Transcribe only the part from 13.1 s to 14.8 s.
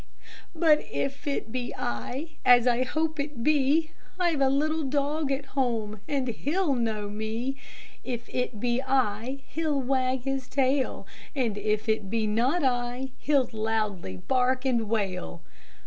he'll loudly bark